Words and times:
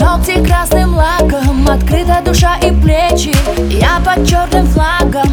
Ногти 0.00 0.44
красным 0.44 0.96
лаком, 0.96 1.68
открыта 1.68 2.20
душа 2.24 2.56
и 2.56 2.72
плечи. 2.72 3.32
Я 3.70 4.00
под 4.04 4.28
черным 4.28 4.66
флагом 4.66 5.25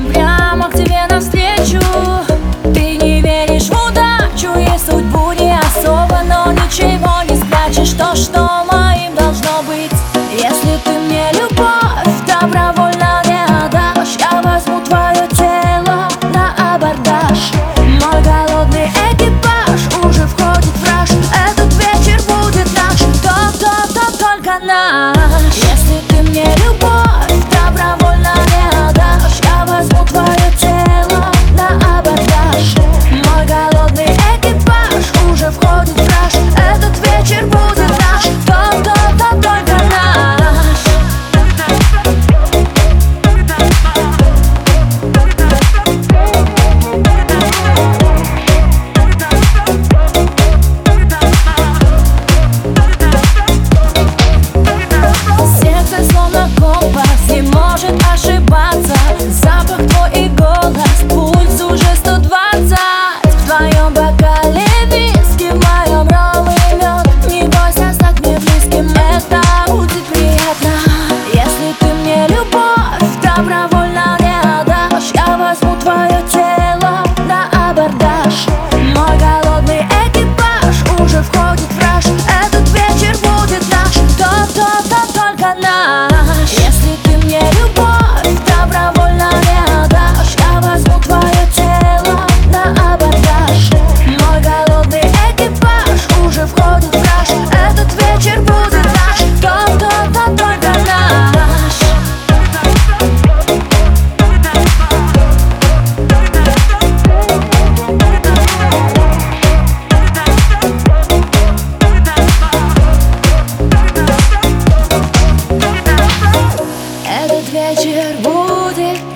тепер. 118.22 119.13